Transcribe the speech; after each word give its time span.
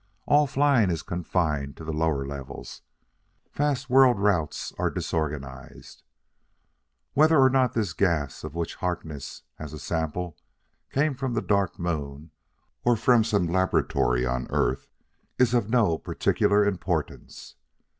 All 0.25 0.47
flying 0.47 0.89
is 0.89 1.03
confined 1.03 1.77
to 1.77 1.83
the 1.83 1.93
lower 1.93 2.25
levels; 2.25 2.81
fast 3.51 3.87
world 3.87 4.19
routes 4.19 4.73
are 4.79 4.89
disorganized. 4.89 6.01
"Whether 7.13 7.37
or 7.39 7.51
not 7.51 7.73
this 7.73 7.93
gas, 7.93 8.43
of 8.43 8.55
which 8.55 8.73
Harkness 8.77 9.43
has 9.59 9.73
a 9.73 9.79
sample, 9.79 10.35
came 10.89 11.13
from 11.13 11.35
the 11.35 11.41
Dark 11.43 11.77
Moon 11.77 12.31
or 12.83 12.95
from 12.95 13.23
some 13.23 13.45
laboratory 13.45 14.25
on 14.25 14.47
Earth 14.49 14.89
is 15.37 15.53
of 15.53 15.69
no 15.69 15.99
particular 15.99 16.65
importance. 16.65 17.53